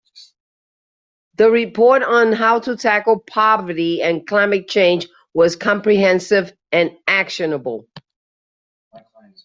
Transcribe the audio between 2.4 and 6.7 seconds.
to tackle poverty and climate change was comprehensive